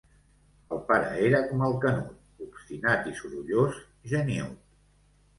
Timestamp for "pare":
0.85-1.09